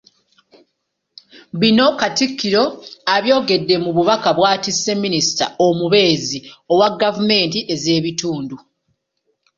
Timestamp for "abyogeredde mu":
3.15-3.89